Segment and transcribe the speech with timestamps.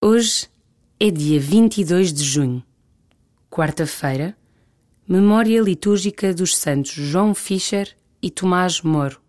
[0.00, 0.46] Hoje
[1.00, 2.62] é dia 22 de junho,
[3.50, 4.38] quarta-feira,
[5.08, 9.20] memória litúrgica dos santos João Fischer e Tomás Moro.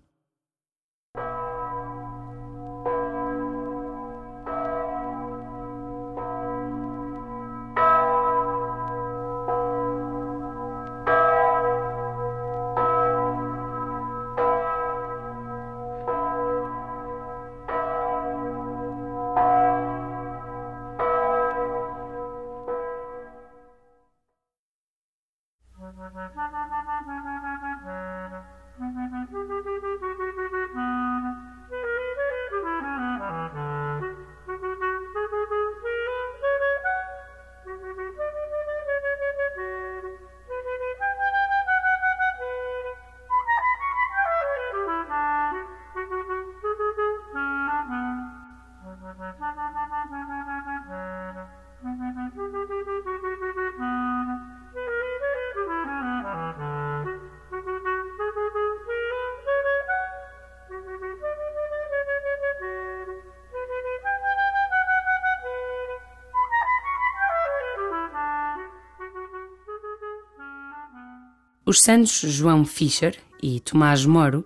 [71.70, 74.44] Os santos João Fischer e Tomás Moro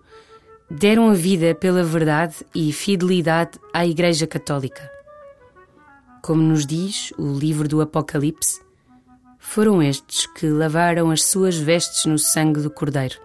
[0.70, 4.93] deram a vida pela verdade e fidelidade à Igreja Católica.
[6.24, 8.62] Como nos diz o livro do Apocalipse,
[9.38, 13.20] foram estes que lavaram as suas vestes no sangue do Cordeiro.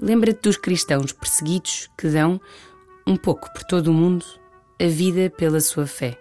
[0.00, 2.40] Lembra-te dos cristãos perseguidos que dão,
[3.04, 4.24] um pouco por todo o mundo,
[4.80, 6.16] a vida pela sua fé.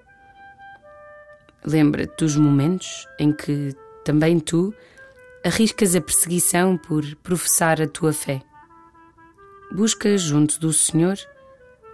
[1.63, 4.73] Lembra-te dos momentos em que também tu
[5.45, 8.41] arriscas a perseguição por professar a tua fé.
[9.71, 11.19] Busca junto do Senhor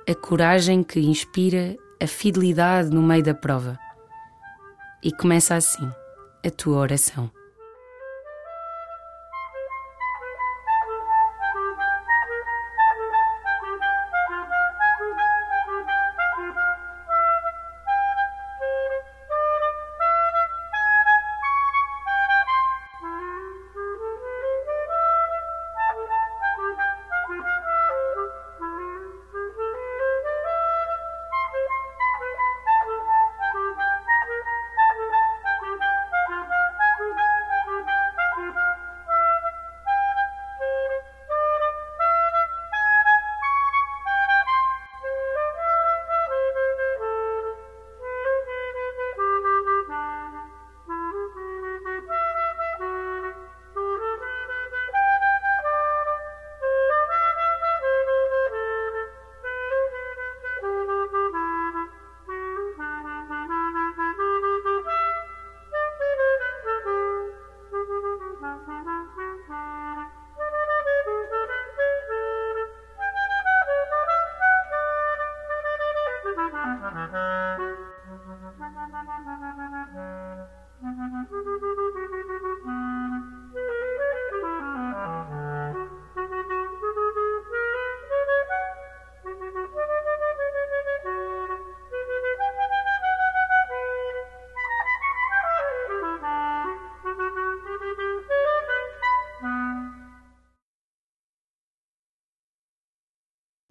[0.08, 3.78] a coragem que inspira a fidelidade no meio da prova.
[5.04, 5.90] E começa assim
[6.46, 7.30] a tua oração.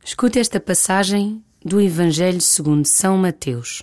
[0.08, 3.82] Escute esta passagem do Evangelho segundo São Mateus.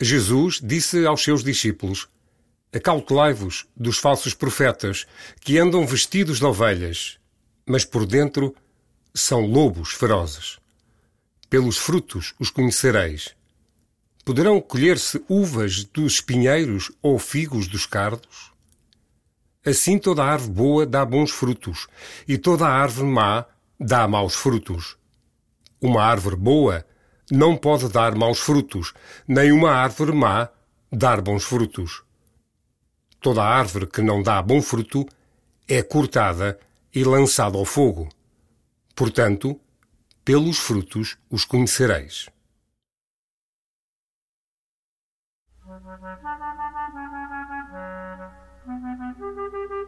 [0.00, 2.08] Jesus disse aos seus discípulos:
[2.72, 5.08] Acautelai-vos dos falsos profetas,
[5.40, 7.18] que andam vestidos de ovelhas,
[7.66, 8.54] mas por dentro
[9.12, 10.60] são lobos ferozes.
[11.50, 13.34] Pelos frutos os conhecereis.
[14.24, 18.52] Poderão colher-se uvas dos espinheiros ou figos dos cardos?
[19.66, 21.88] Assim toda árvore boa dá bons frutos,
[22.28, 23.44] e toda árvore má
[23.80, 24.99] dá maus frutos.
[25.80, 26.84] Uma árvore boa
[27.30, 28.92] não pode dar maus frutos,
[29.26, 30.48] nem uma árvore má
[30.90, 32.02] dar bons frutos.
[33.20, 35.06] Toda árvore que não dá bom fruto
[35.68, 36.58] é cortada
[36.94, 38.08] e lançada ao fogo.
[38.94, 39.58] Portanto,
[40.24, 42.28] pelos frutos os conhecereis.
[49.20, 49.79] Thank you.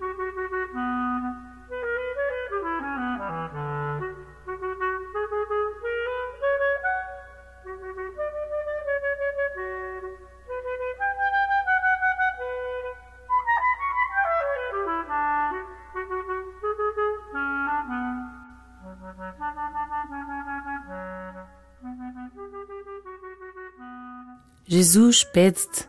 [24.67, 25.89] Jesus pede-te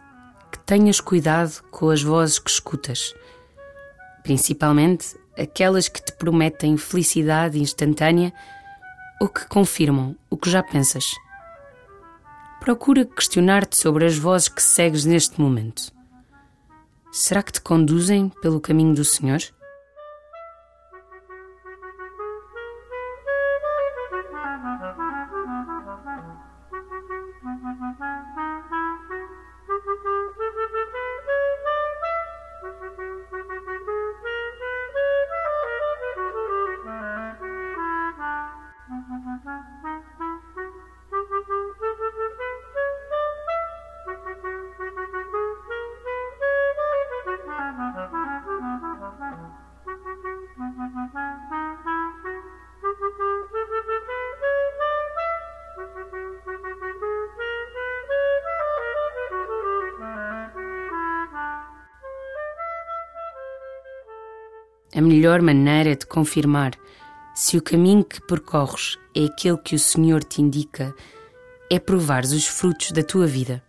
[0.52, 3.16] que tenhas cuidado com as vozes que escutas,
[4.24, 8.34] principalmente aquelas que te prometem felicidade instantânea
[9.22, 11.12] ou que confirmam o que já pensas.
[12.60, 15.92] Procura questionar-te sobre as vozes que segues neste momento.
[17.12, 19.40] Será que te conduzem pelo caminho do Senhor?
[64.96, 66.74] A melhor maneira de confirmar
[67.34, 70.94] se o caminho que percorres é aquele que o Senhor te indica
[71.70, 73.64] é provares os frutos da tua vida.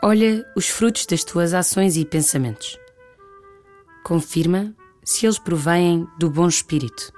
[0.00, 2.78] Olha os frutos das tuas ações e pensamentos.
[4.04, 4.72] Confirma
[5.02, 7.12] se eles provêm do bom espírito.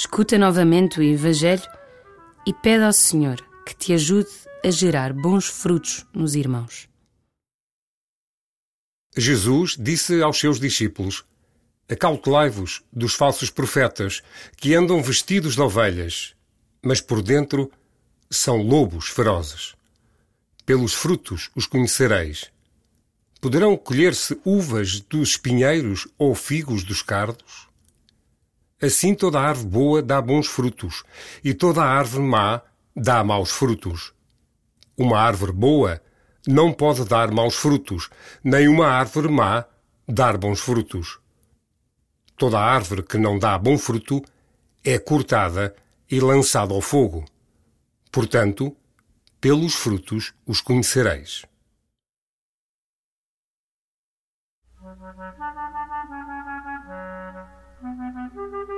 [0.00, 1.68] Escuta novamente o Evangelho
[2.46, 4.30] e pede ao Senhor que te ajude
[4.64, 6.88] a gerar bons frutos nos irmãos.
[9.16, 11.24] Jesus disse aos seus discípulos:
[11.88, 14.22] Acautelai-vos dos falsos profetas
[14.56, 16.36] que andam vestidos de ovelhas,
[16.80, 17.68] mas por dentro
[18.30, 19.74] são lobos ferozes.
[20.64, 22.52] Pelos frutos os conhecereis.
[23.40, 27.67] Poderão colher-se uvas dos espinheiros ou figos dos cardos?
[28.80, 31.02] Assim toda árvore boa dá bons frutos,
[31.42, 32.62] e toda árvore má
[32.94, 34.14] dá maus frutos.
[34.96, 36.00] Uma árvore boa
[36.46, 38.08] não pode dar maus frutos,
[38.42, 39.64] nem uma árvore má
[40.06, 41.18] dar bons frutos.
[42.36, 44.22] Toda árvore que não dá bom fruto
[44.84, 45.74] é cortada
[46.08, 47.24] e lançada ao fogo.
[48.12, 48.76] Portanto,
[49.40, 51.44] pelos frutos os conhecereis.
[57.84, 58.77] Mm-hmm.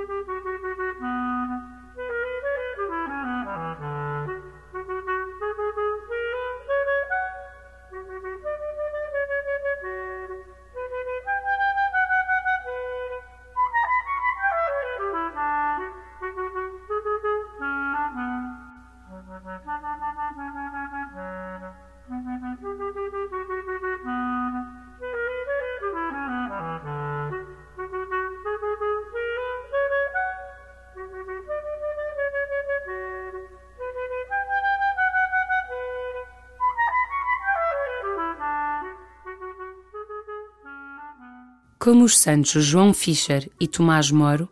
[41.81, 44.47] Como os santos João Fischer e Tomás Moro,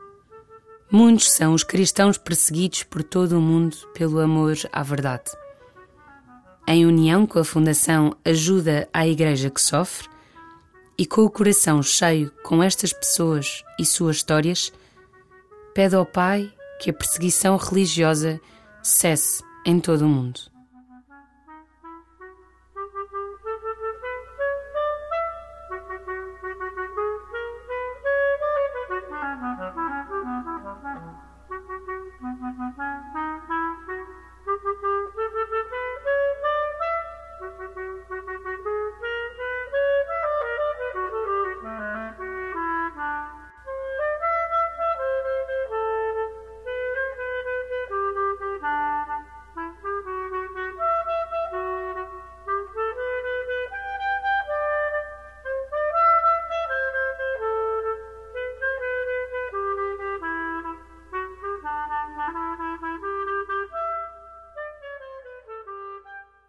[0.92, 5.30] muitos são os cristãos perseguidos por todo o mundo pelo amor à verdade.
[6.68, 10.10] Em união com a Fundação Ajuda à Igreja que Sofre
[10.98, 14.74] e com o coração cheio com estas pessoas e suas histórias,
[15.76, 18.42] pede ao Pai que a perseguição religiosa
[18.82, 20.40] cesse em todo o mundo.